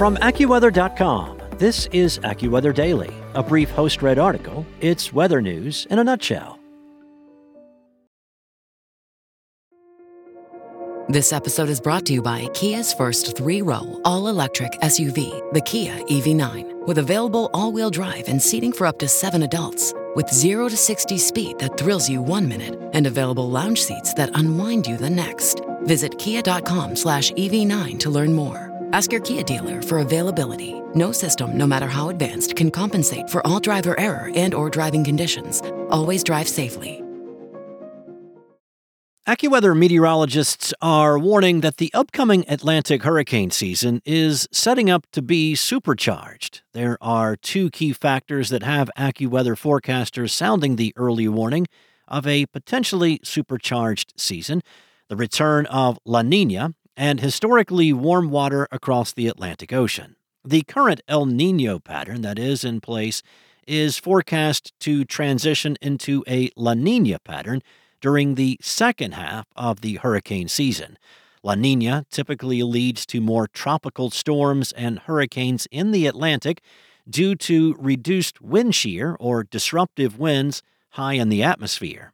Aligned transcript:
From 0.00 0.16
AccuWeather.com, 0.16 1.42
this 1.58 1.84
is 1.92 2.20
AccuWeather 2.20 2.74
Daily, 2.74 3.12
a 3.34 3.42
brief 3.42 3.68
host 3.68 4.00
read 4.00 4.18
article. 4.18 4.64
It's 4.80 5.12
weather 5.12 5.42
news 5.42 5.86
in 5.90 5.98
a 5.98 6.04
nutshell. 6.04 6.58
This 11.10 11.34
episode 11.34 11.68
is 11.68 11.82
brought 11.82 12.06
to 12.06 12.14
you 12.14 12.22
by 12.22 12.48
Kia's 12.54 12.94
first 12.94 13.36
three 13.36 13.60
row, 13.60 14.00
all 14.06 14.28
electric 14.28 14.72
SUV, 14.80 15.52
the 15.52 15.60
Kia 15.60 15.98
EV9, 16.04 16.86
with 16.86 16.96
available 16.96 17.50
all 17.52 17.70
wheel 17.70 17.90
drive 17.90 18.26
and 18.26 18.40
seating 18.40 18.72
for 18.72 18.86
up 18.86 18.98
to 19.00 19.06
seven 19.06 19.42
adults. 19.42 19.92
With 20.16 20.30
0 20.30 20.70
to 20.70 20.78
60 20.78 21.18
speed 21.18 21.58
that 21.58 21.76
thrills 21.76 22.08
you 22.08 22.22
one 22.22 22.48
minute 22.48 22.80
and 22.94 23.06
available 23.06 23.50
lounge 23.50 23.82
seats 23.82 24.14
that 24.14 24.30
unwind 24.32 24.86
you 24.86 24.96
the 24.96 25.10
next. 25.10 25.60
Visit 25.82 26.18
kia.com 26.18 26.96
slash 26.96 27.32
EV9 27.32 28.00
to 28.00 28.08
learn 28.08 28.32
more. 28.32 28.69
Ask 28.92 29.12
your 29.12 29.20
Kia 29.20 29.42
dealer 29.42 29.82
for 29.82 29.98
availability. 29.98 30.80
No 30.94 31.12
system, 31.12 31.56
no 31.56 31.66
matter 31.66 31.86
how 31.86 32.08
advanced, 32.08 32.56
can 32.56 32.70
compensate 32.70 33.30
for 33.30 33.46
all 33.46 33.60
driver 33.60 33.98
error 34.00 34.30
and 34.34 34.54
or 34.54 34.68
driving 34.68 35.04
conditions. 35.04 35.62
Always 35.90 36.24
drive 36.24 36.48
safely. 36.48 37.02
AccuWeather 39.28 39.78
meteorologists 39.78 40.74
are 40.82 41.16
warning 41.16 41.60
that 41.60 41.76
the 41.76 41.92
upcoming 41.94 42.44
Atlantic 42.48 43.04
hurricane 43.04 43.52
season 43.52 44.02
is 44.04 44.48
setting 44.50 44.90
up 44.90 45.06
to 45.12 45.22
be 45.22 45.54
supercharged. 45.54 46.62
There 46.72 46.98
are 47.00 47.36
two 47.36 47.70
key 47.70 47.92
factors 47.92 48.48
that 48.48 48.64
have 48.64 48.90
AccuWeather 48.98 49.54
forecasters 49.56 50.30
sounding 50.30 50.74
the 50.74 50.92
early 50.96 51.28
warning 51.28 51.68
of 52.08 52.26
a 52.26 52.46
potentially 52.46 53.20
supercharged 53.22 54.14
season 54.16 54.62
the 55.10 55.16
return 55.16 55.66
of 55.66 55.98
La 56.04 56.22
Nina, 56.22 56.72
and 56.96 57.20
historically 57.20 57.92
warm 57.92 58.30
water 58.30 58.66
across 58.70 59.12
the 59.12 59.26
Atlantic 59.26 59.72
Ocean. 59.72 60.16
The 60.44 60.62
current 60.62 61.00
El 61.08 61.26
Nino 61.26 61.78
pattern 61.78 62.22
that 62.22 62.38
is 62.38 62.64
in 62.64 62.80
place 62.80 63.22
is 63.66 63.98
forecast 63.98 64.72
to 64.80 65.04
transition 65.04 65.76
into 65.80 66.24
a 66.26 66.50
La 66.56 66.74
Nina 66.74 67.18
pattern 67.18 67.62
during 68.00 68.34
the 68.34 68.58
second 68.60 69.12
half 69.14 69.46
of 69.54 69.80
the 69.80 69.96
hurricane 69.96 70.48
season. 70.48 70.98
La 71.42 71.54
Nina 71.54 72.04
typically 72.10 72.62
leads 72.62 73.06
to 73.06 73.20
more 73.20 73.46
tropical 73.46 74.10
storms 74.10 74.72
and 74.72 75.00
hurricanes 75.00 75.66
in 75.70 75.90
the 75.90 76.06
Atlantic 76.06 76.60
due 77.08 77.34
to 77.34 77.74
reduced 77.78 78.40
wind 78.40 78.74
shear 78.74 79.16
or 79.18 79.44
disruptive 79.44 80.18
winds 80.18 80.62
high 80.90 81.14
in 81.14 81.28
the 81.28 81.42
atmosphere. 81.42 82.12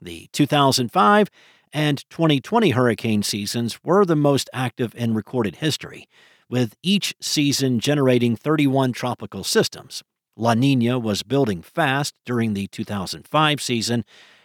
The 0.00 0.28
2005 0.32 1.28
and 1.72 2.04
2020 2.10 2.70
hurricane 2.70 3.22
seasons 3.22 3.78
were 3.82 4.04
the 4.04 4.16
most 4.16 4.48
active 4.52 4.94
in 4.94 5.14
recorded 5.14 5.56
history, 5.56 6.08
with 6.48 6.74
each 6.82 7.14
season 7.20 7.80
generating 7.80 8.36
31 8.36 8.92
tropical 8.92 9.44
systems. 9.44 10.02
La 10.36 10.54
Nina 10.54 10.98
was 10.98 11.22
building 11.22 11.62
fast 11.62 12.14
during 12.24 12.54
the 12.54 12.68
2005 12.68 13.60
season 13.60 14.04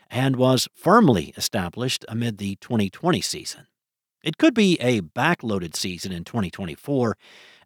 and 0.10 0.36
was 0.36 0.68
firmly 0.76 1.34
established 1.38 2.06
amid 2.08 2.38
the 2.38 2.56
2020 2.58 3.22
season. 3.22 3.68
It 4.24 4.38
could 4.38 4.54
be 4.54 4.78
a 4.80 5.02
backloaded 5.02 5.76
season 5.76 6.12
in 6.12 6.24
2024, 6.24 7.18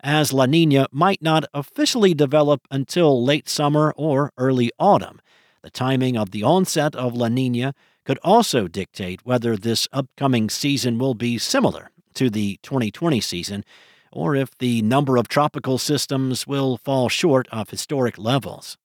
as 0.01 0.33
La 0.33 0.45
Nina 0.45 0.87
might 0.91 1.21
not 1.21 1.45
officially 1.53 2.13
develop 2.13 2.61
until 2.71 3.23
late 3.23 3.47
summer 3.47 3.93
or 3.95 4.31
early 4.37 4.71
autumn. 4.79 5.21
The 5.61 5.69
timing 5.69 6.17
of 6.17 6.31
the 6.31 6.43
onset 6.43 6.95
of 6.95 7.13
La 7.15 7.27
Nina 7.27 7.73
could 8.07 8.19
also 8.23 8.69
dictate 8.69 9.19
whether 9.25 9.57
this 9.57 9.85
upcoming 9.91 10.49
season 10.49 10.97
will 10.97 11.13
be 11.13 11.37
similar 11.37 11.91
to 12.13 12.29
the 12.29 12.57
2020 12.63 13.19
season 13.19 13.65
or 14.13 14.33
if 14.33 14.57
the 14.59 14.81
number 14.81 15.17
of 15.17 15.27
tropical 15.27 15.77
systems 15.77 16.47
will 16.47 16.77
fall 16.77 17.09
short 17.09 17.49
of 17.51 17.69
historic 17.69 18.17
levels. 18.17 18.77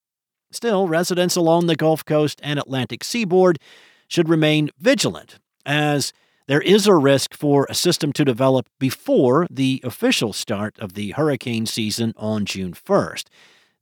Still, 0.50 0.88
residents 0.88 1.36
along 1.36 1.68
the 1.68 1.76
Gulf 1.76 2.04
Coast 2.04 2.40
and 2.42 2.58
Atlantic 2.58 3.04
seaboard 3.04 3.60
should 4.08 4.28
remain 4.28 4.70
vigilant, 4.80 5.38
as 5.64 6.12
there 6.48 6.60
is 6.60 6.88
a 6.88 6.94
risk 6.96 7.32
for 7.32 7.64
a 7.70 7.74
system 7.74 8.12
to 8.14 8.24
develop 8.24 8.68
before 8.80 9.46
the 9.48 9.80
official 9.84 10.32
start 10.32 10.76
of 10.80 10.94
the 10.94 11.12
hurricane 11.12 11.66
season 11.66 12.12
on 12.16 12.44
June 12.44 12.72
1st. 12.74 13.26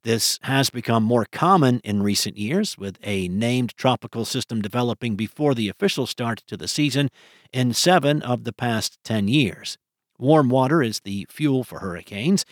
This 0.03 0.39
has 0.43 0.71
become 0.71 1.03
more 1.03 1.27
common 1.31 1.79
in 1.83 2.01
recent 2.01 2.35
years, 2.35 2.75
with 2.75 2.97
a 3.03 3.27
named 3.27 3.75
tropical 3.75 4.25
system 4.25 4.59
developing 4.59 5.15
before 5.15 5.53
the 5.53 5.69
official 5.69 6.07
start 6.07 6.41
to 6.47 6.57
the 6.57 6.67
season 6.67 7.09
in 7.53 7.73
seven 7.73 8.23
of 8.23 8.43
the 8.43 8.53
past 8.53 8.97
10 9.03 9.27
years. 9.27 9.77
Warm 10.17 10.49
water 10.49 10.81
is 10.81 11.01
the 11.01 11.27
fuel 11.29 11.63
for 11.63 11.79
hurricanes, 11.79 12.45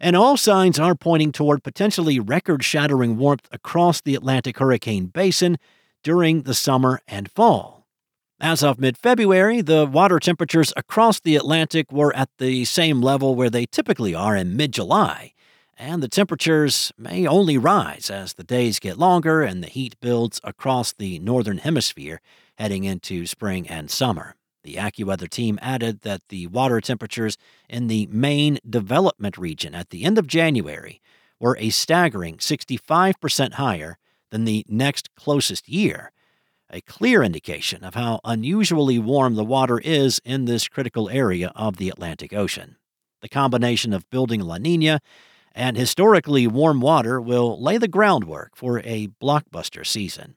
and 0.00 0.14
all 0.14 0.36
signs 0.36 0.78
are 0.78 0.94
pointing 0.94 1.32
toward 1.32 1.64
potentially 1.64 2.20
record 2.20 2.62
shattering 2.62 3.16
warmth 3.16 3.48
across 3.50 4.00
the 4.00 4.14
Atlantic 4.14 4.58
hurricane 4.58 5.06
basin 5.06 5.58
during 6.04 6.42
the 6.42 6.54
summer 6.54 7.00
and 7.08 7.28
fall. 7.28 7.88
As 8.38 8.62
of 8.62 8.78
mid 8.78 8.96
February, 8.96 9.62
the 9.62 9.84
water 9.84 10.20
temperatures 10.20 10.72
across 10.76 11.18
the 11.18 11.34
Atlantic 11.34 11.90
were 11.90 12.14
at 12.14 12.30
the 12.38 12.64
same 12.64 13.00
level 13.00 13.34
where 13.34 13.50
they 13.50 13.66
typically 13.66 14.14
are 14.14 14.36
in 14.36 14.56
mid 14.56 14.72
July 14.72 15.33
and 15.76 16.02
the 16.02 16.08
temperatures 16.08 16.92
may 16.96 17.26
only 17.26 17.58
rise 17.58 18.10
as 18.10 18.34
the 18.34 18.44
days 18.44 18.78
get 18.78 18.98
longer 18.98 19.42
and 19.42 19.62
the 19.62 19.68
heat 19.68 19.98
builds 20.00 20.40
across 20.44 20.92
the 20.92 21.18
northern 21.18 21.58
hemisphere 21.58 22.20
heading 22.56 22.84
into 22.84 23.26
spring 23.26 23.68
and 23.68 23.90
summer. 23.90 24.36
The 24.62 24.76
AccuWeather 24.76 25.28
team 25.28 25.58
added 25.60 26.00
that 26.02 26.22
the 26.28 26.46
water 26.46 26.80
temperatures 26.80 27.36
in 27.68 27.88
the 27.88 28.06
main 28.10 28.58
development 28.68 29.36
region 29.36 29.74
at 29.74 29.90
the 29.90 30.04
end 30.04 30.16
of 30.16 30.26
January 30.26 31.00
were 31.38 31.56
a 31.58 31.70
staggering 31.70 32.38
65% 32.38 33.54
higher 33.54 33.98
than 34.30 34.44
the 34.44 34.64
next 34.68 35.14
closest 35.14 35.68
year, 35.68 36.10
a 36.70 36.80
clear 36.80 37.22
indication 37.22 37.84
of 37.84 37.94
how 37.94 38.20
unusually 38.24 38.98
warm 38.98 39.34
the 39.34 39.44
water 39.44 39.78
is 39.78 40.20
in 40.24 40.46
this 40.46 40.66
critical 40.66 41.10
area 41.10 41.52
of 41.54 41.76
the 41.76 41.90
Atlantic 41.90 42.32
Ocean. 42.32 42.76
The 43.20 43.28
combination 43.28 43.92
of 43.92 44.08
building 44.10 44.40
La 44.40 44.56
Nina 44.56 45.00
and 45.54 45.76
historically 45.76 46.46
warm 46.46 46.80
water 46.80 47.20
will 47.20 47.60
lay 47.62 47.78
the 47.78 47.88
groundwork 47.88 48.56
for 48.56 48.80
a 48.80 49.08
blockbuster 49.22 49.86
season. 49.86 50.36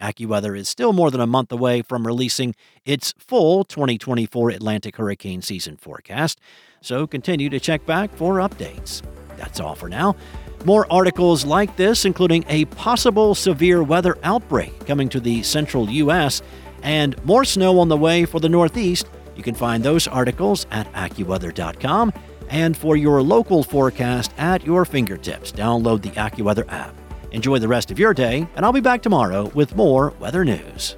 AccuWeather 0.00 0.58
is 0.58 0.68
still 0.68 0.92
more 0.92 1.10
than 1.10 1.20
a 1.20 1.26
month 1.26 1.52
away 1.52 1.82
from 1.82 2.06
releasing 2.06 2.54
its 2.84 3.14
full 3.18 3.64
2024 3.64 4.50
Atlantic 4.50 4.96
hurricane 4.96 5.42
season 5.42 5.76
forecast, 5.76 6.40
so 6.80 7.06
continue 7.06 7.48
to 7.48 7.60
check 7.60 7.86
back 7.86 8.12
for 8.14 8.36
updates. 8.36 9.02
That's 9.36 9.60
all 9.60 9.74
for 9.74 9.88
now. 9.88 10.16
More 10.64 10.90
articles 10.92 11.44
like 11.44 11.76
this, 11.76 12.04
including 12.04 12.44
a 12.48 12.64
possible 12.66 13.34
severe 13.34 13.82
weather 13.82 14.16
outbreak 14.22 14.86
coming 14.86 15.08
to 15.10 15.20
the 15.20 15.42
central 15.42 15.88
U.S., 15.90 16.42
and 16.82 17.22
more 17.24 17.44
snow 17.44 17.78
on 17.78 17.88
the 17.88 17.96
way 17.96 18.24
for 18.24 18.40
the 18.40 18.48
Northeast. 18.48 19.06
You 19.36 19.42
can 19.44 19.54
find 19.54 19.82
those 19.84 20.08
articles 20.08 20.66
at 20.72 20.92
AccuWeather.com 20.92 22.12
and 22.52 22.76
for 22.76 22.96
your 22.96 23.20
local 23.22 23.64
forecast 23.64 24.32
at 24.38 24.64
your 24.64 24.84
fingertips. 24.84 25.50
Download 25.50 26.02
the 26.02 26.10
AccuWeather 26.10 26.70
app. 26.70 26.94
Enjoy 27.32 27.58
the 27.58 27.66
rest 27.66 27.90
of 27.90 27.98
your 27.98 28.14
day, 28.14 28.46
and 28.54 28.64
I'll 28.64 28.72
be 28.72 28.80
back 28.80 29.02
tomorrow 29.02 29.50
with 29.54 29.74
more 29.74 30.12
weather 30.20 30.44
news. 30.44 30.96